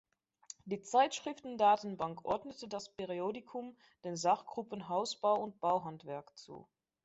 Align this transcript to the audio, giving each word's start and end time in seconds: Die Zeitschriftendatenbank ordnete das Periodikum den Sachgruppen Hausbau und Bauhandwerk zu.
Die 0.65 0.81
Zeitschriftendatenbank 0.81 2.25
ordnete 2.25 2.67
das 2.67 2.89
Periodikum 2.89 3.77
den 4.03 4.15
Sachgruppen 4.17 4.89
Hausbau 4.89 5.35
und 5.39 5.59
Bauhandwerk 5.59 6.35
zu. 6.35 6.67